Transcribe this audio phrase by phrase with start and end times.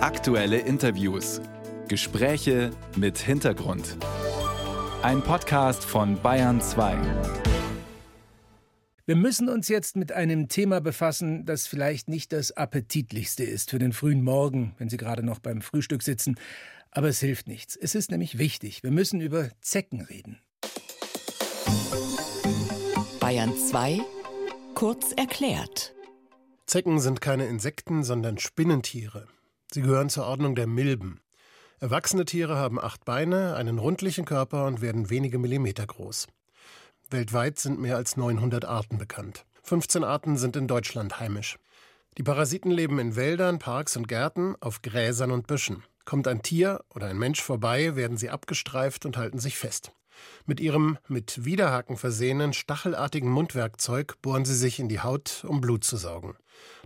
[0.00, 1.40] Aktuelle Interviews.
[1.88, 3.96] Gespräche mit Hintergrund.
[5.02, 6.96] Ein Podcast von Bayern 2.
[9.06, 13.80] Wir müssen uns jetzt mit einem Thema befassen, das vielleicht nicht das appetitlichste ist für
[13.80, 16.36] den frühen Morgen, wenn Sie gerade noch beim Frühstück sitzen.
[16.92, 17.74] Aber es hilft nichts.
[17.74, 18.84] Es ist nämlich wichtig.
[18.84, 20.38] Wir müssen über Zecken reden.
[23.18, 24.00] Bayern 2
[24.76, 25.92] kurz erklärt.
[26.66, 29.26] Zecken sind keine Insekten, sondern Spinnentiere.
[29.72, 31.20] Sie gehören zur Ordnung der Milben.
[31.78, 36.26] Erwachsene Tiere haben acht Beine, einen rundlichen Körper und werden wenige Millimeter groß.
[37.10, 39.44] Weltweit sind mehr als 900 Arten bekannt.
[39.62, 41.58] 15 Arten sind in Deutschland heimisch.
[42.16, 45.84] Die Parasiten leben in Wäldern, Parks und Gärten, auf Gräsern und Büschen.
[46.04, 49.92] Kommt ein Tier oder ein Mensch vorbei, werden sie abgestreift und halten sich fest.
[50.46, 55.84] Mit ihrem mit Widerhaken versehenen, stachelartigen Mundwerkzeug bohren sie sich in die Haut, um Blut
[55.84, 56.36] zu saugen.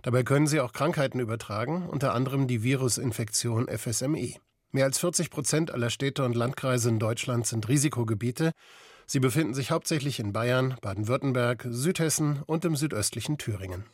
[0.01, 4.35] Dabei können sie auch Krankheiten übertragen, unter anderem die Virusinfektion FSME.
[4.71, 8.51] Mehr als 40 Prozent aller Städte und Landkreise in Deutschland sind Risikogebiete.
[9.05, 13.85] Sie befinden sich hauptsächlich in Bayern, Baden-Württemberg, Südhessen und im südöstlichen Thüringen.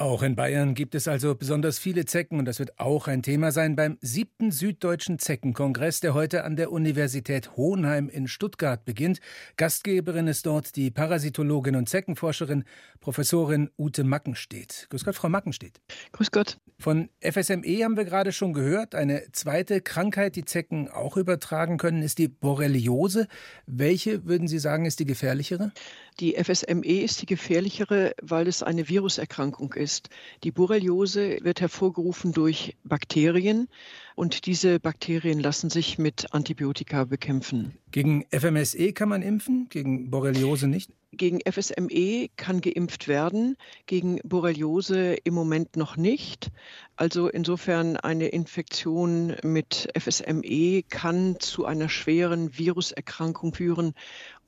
[0.00, 3.52] Auch in Bayern gibt es also besonders viele Zecken und das wird auch ein Thema
[3.52, 9.20] sein beim siebten Süddeutschen Zeckenkongress, der heute an der Universität Hohenheim in Stuttgart beginnt.
[9.58, 12.64] Gastgeberin ist dort die Parasitologin und Zeckenforscherin
[13.00, 14.86] Professorin Ute Mackenstedt.
[14.88, 15.82] Grüß Gott, Frau Mackenstedt.
[16.12, 16.56] Grüß Gott.
[16.78, 18.94] Von FSME haben wir gerade schon gehört.
[18.94, 23.28] Eine zweite Krankheit, die Zecken auch übertragen können, ist die Borreliose.
[23.66, 25.72] Welche würden Sie sagen, ist die gefährlichere?
[26.20, 30.10] Die FSME ist die gefährlichere, weil es eine Viruserkrankung ist.
[30.44, 33.68] Die Borreliose wird hervorgerufen durch Bakterien
[34.16, 37.78] und diese Bakterien lassen sich mit Antibiotika bekämpfen.
[37.90, 40.90] Gegen FMSE kann man impfen, gegen Borreliose nicht?
[41.12, 46.50] Gegen FSME kann geimpft werden, gegen Borreliose im Moment noch nicht.
[46.96, 53.94] Also insofern eine Infektion mit FSME kann zu einer schweren Viruserkrankung führen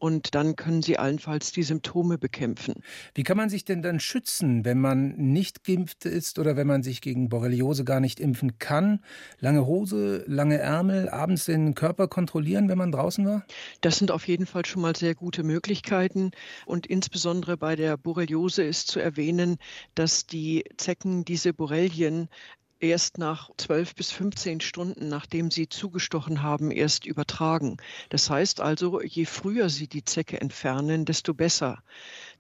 [0.03, 2.83] und dann können sie allenfalls die Symptome bekämpfen.
[3.15, 6.83] Wie kann man sich denn dann schützen, wenn man nicht geimpft ist oder wenn man
[6.83, 9.05] sich gegen Borreliose gar nicht impfen kann?
[9.39, 13.47] Lange Hose, lange Ärmel, abends den Körper kontrollieren, wenn man draußen war?
[13.81, 16.33] Das sind auf jeden Fall schon mal sehr gute Möglichkeiten.
[16.67, 19.57] Und insbesondere bei der Borreliose ist zu erwähnen,
[19.95, 22.29] dass die Zecken diese Borrelien
[22.83, 27.77] erst nach 12 bis 15 Stunden, nachdem sie zugestochen haben, erst übertragen.
[28.09, 31.83] Das heißt also, je früher Sie die Zecke entfernen, desto besser.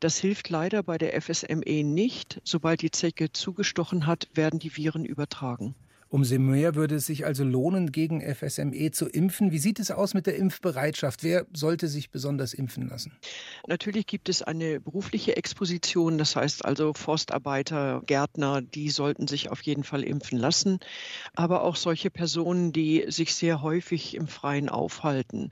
[0.00, 2.40] Das hilft leider bei der FSME nicht.
[2.44, 5.74] Sobald die Zecke zugestochen hat, werden die Viren übertragen.
[6.12, 9.50] Umso mehr würde es sich also lohnen, gegen FSME zu impfen.
[9.50, 11.22] Wie sieht es aus mit der Impfbereitschaft?
[11.22, 13.16] Wer sollte sich besonders impfen lassen?
[13.66, 16.18] Natürlich gibt es eine berufliche Exposition.
[16.18, 20.80] Das heißt also Forstarbeiter, Gärtner, die sollten sich auf jeden Fall impfen lassen.
[21.34, 25.48] Aber auch solche Personen, die sich sehr häufig im Freien aufhalten.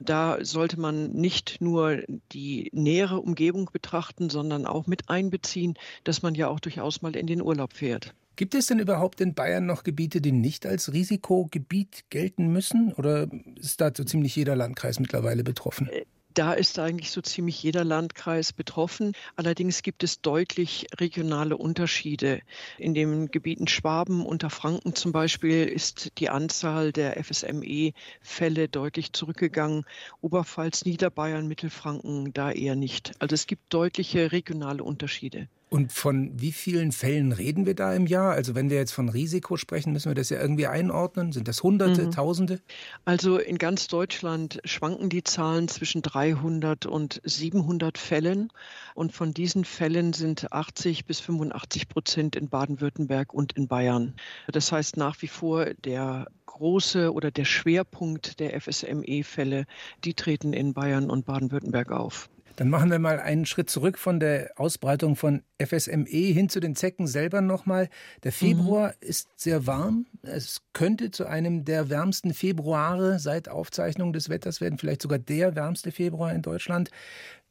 [0.00, 5.74] Da sollte man nicht nur die nähere Umgebung betrachten, sondern auch mit einbeziehen,
[6.04, 8.14] dass man ja auch durchaus mal in den Urlaub fährt.
[8.36, 12.92] Gibt es denn überhaupt in Bayern noch Gebiete, die nicht als Risikogebiet gelten müssen?
[12.94, 15.88] Oder ist da so ziemlich jeder Landkreis mittlerweile betroffen?
[15.88, 19.12] Äh, da ist eigentlich so ziemlich jeder Landkreis betroffen.
[19.36, 22.40] Allerdings gibt es deutlich regionale Unterschiede.
[22.76, 29.84] In den Gebieten Schwaben, Unterfranken zum Beispiel, ist die Anzahl der FSME-Fälle deutlich zurückgegangen.
[30.22, 33.12] Oberpfalz, Niederbayern, Mittelfranken da eher nicht.
[33.20, 35.48] Also es gibt deutliche regionale Unterschiede.
[35.74, 38.30] Und von wie vielen Fällen reden wir da im Jahr?
[38.30, 41.32] Also wenn wir jetzt von Risiko sprechen, müssen wir das ja irgendwie einordnen.
[41.32, 42.10] Sind das Hunderte, mhm.
[42.12, 42.60] Tausende?
[43.04, 48.52] Also in ganz Deutschland schwanken die Zahlen zwischen 300 und 700 Fällen.
[48.94, 54.14] Und von diesen Fällen sind 80 bis 85 Prozent in Baden-Württemberg und in Bayern.
[54.46, 59.66] Das heißt nach wie vor der große oder der Schwerpunkt der FSME-Fälle,
[60.04, 62.30] die treten in Bayern und Baden-Württemberg auf.
[62.56, 66.76] Dann machen wir mal einen Schritt zurück von der Ausbreitung von FSME hin zu den
[66.76, 67.88] Zecken selber nochmal.
[68.22, 69.08] Der Februar mhm.
[69.08, 70.06] ist sehr warm.
[70.22, 75.56] Es könnte zu einem der wärmsten Februare seit Aufzeichnung des Wetters werden, vielleicht sogar der
[75.56, 76.90] wärmste Februar in Deutschland.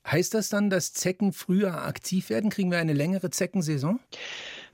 [0.05, 2.49] Heißt das dann, dass Zecken früher aktiv werden?
[2.49, 3.99] Kriegen wir eine längere Zeckensaison?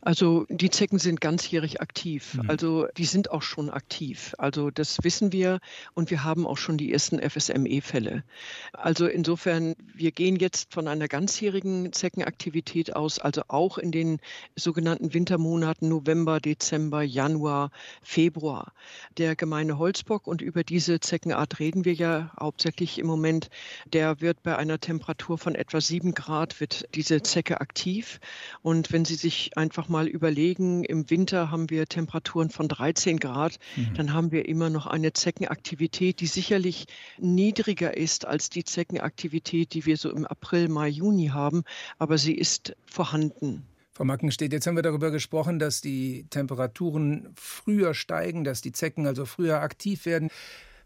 [0.02, 2.36] Also die Zecken sind ganzjährig aktiv.
[2.36, 2.50] Mhm.
[2.50, 4.34] Also die sind auch schon aktiv.
[4.38, 5.60] Also das wissen wir
[5.94, 8.24] und wir haben auch schon die ersten FSME-Fälle.
[8.72, 14.20] Also insofern, wir gehen jetzt von einer ganzjährigen Zeckenaktivität aus, also auch in den
[14.56, 18.72] sogenannten Wintermonaten November, Dezember, Januar, Februar.
[19.18, 23.50] Der gemeine Holzbock, und über diese Zeckenart reden wir ja hauptsächlich im Moment,
[23.92, 28.20] der wird bei einer Temperatur von etwa sieben Grad, wird diese Zecke aktiv.
[28.62, 33.60] Und wenn Sie sich einfach mal überlegen, im Winter haben wir Temperaturen von 13 Grad,
[33.76, 33.94] mhm.
[33.96, 36.86] dann haben wir immer noch eine Zeckenaktivität, die sicherlich
[37.18, 41.64] niedriger ist als die Zeckenaktivität, die wir so im April, Mai, Juni haben,
[41.98, 43.66] aber sie ist vorhanden.
[44.00, 49.06] Frau Mackenstedt, jetzt haben wir darüber gesprochen, dass die Temperaturen früher steigen, dass die Zecken
[49.06, 50.30] also früher aktiv werden.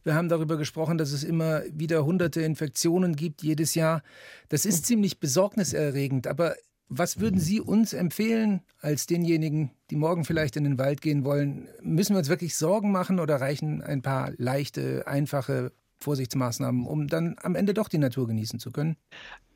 [0.04, 4.02] Wir haben darüber gesprochen, dass es immer wieder hunderte Infektionen gibt jedes Jahr.
[4.50, 6.28] Das ist ziemlich besorgniserregend.
[6.28, 6.56] Aber
[6.90, 11.68] was würden Sie uns empfehlen als denjenigen, die morgen vielleicht in den Wald gehen wollen?
[11.82, 17.36] Müssen wir uns wirklich Sorgen machen oder reichen ein paar leichte, einfache Vorsichtsmaßnahmen, um dann
[17.42, 18.98] am Ende doch die Natur genießen zu können?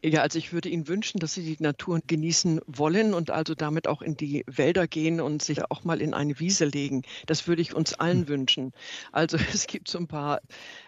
[0.08, 3.88] Ja, also ich würde Ihnen wünschen, dass Sie die Natur genießen wollen und also damit
[3.88, 7.02] auch in die Wälder gehen und sich auch mal in eine Wiese legen.
[7.26, 8.28] Das würde ich uns allen hm.
[8.30, 8.74] wünschen.
[9.12, 10.40] Also es gibt so ein paar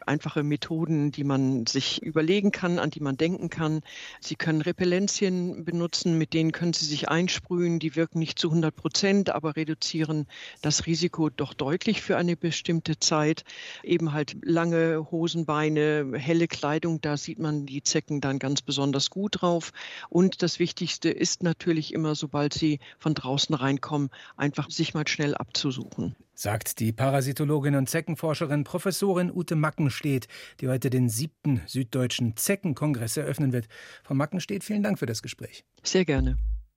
[0.05, 3.81] einfache Methoden, die man sich überlegen kann, an die man denken kann.
[4.21, 7.79] Sie können Repellenzien benutzen, mit denen können Sie sich einsprühen.
[7.79, 10.27] Die wirken nicht zu 100 Prozent, aber reduzieren
[10.61, 13.43] das Risiko doch deutlich für eine bestimmte Zeit.
[13.83, 19.19] Eben halt lange Hosenbeine, helle Kleidung, da sieht man die Zecken dann ganz besonders besonders
[19.19, 19.71] gut drauf.
[20.09, 25.35] Und das Wichtigste ist natürlich immer, sobald Sie von draußen reinkommen, einfach sich mal schnell
[25.35, 26.15] abzusuchen.
[26.33, 30.27] Sagt die Parasitologin und Zeckenforscherin Professorin Ute Mackenstedt,
[30.61, 33.67] die heute den siebten Süddeutschen Zeckenkongress eröffnen wird.
[34.03, 35.65] Frau Mackenstedt, vielen Dank für das Gespräch.
[35.83, 36.37] Sehr gerne.